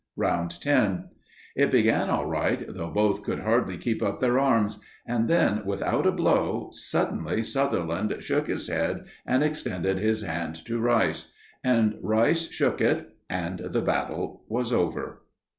Round 0.15 0.59
10. 0.61 1.09
It 1.55 1.69
began 1.69 2.09
all 2.09 2.25
right, 2.25 2.65
though 2.67 2.89
both 2.89 3.21
could 3.21 3.41
hardly 3.41 3.77
keep 3.77 4.01
up 4.01 4.19
their 4.19 4.39
arms, 4.39 4.79
and 5.05 5.27
then, 5.27 5.63
without 5.63 6.07
a 6.07 6.11
blow, 6.11 6.69
suddenly 6.71 7.43
Sutherland 7.43 8.15
shook 8.21 8.47
his 8.47 8.67
head 8.67 9.05
and 9.27 9.43
extended 9.43 9.99
his 9.99 10.23
hand 10.23 10.55
to 10.65 10.79
Rice, 10.79 11.31
and 11.63 11.99
Rice 12.01 12.49
shook 12.51 12.81
it 12.81 13.15
and 13.29 13.59
the 13.59 13.81
battle 13.81 14.43
was 14.49 14.73
over. 14.73 15.21